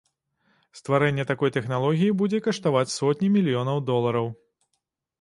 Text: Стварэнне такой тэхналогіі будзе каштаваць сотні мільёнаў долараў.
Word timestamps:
Стварэнне 0.79 1.25
такой 1.33 1.53
тэхналогіі 1.59 2.17
будзе 2.23 2.39
каштаваць 2.49 2.85
сотні 2.99 3.33
мільёнаў 3.39 3.77
долараў. 3.95 4.27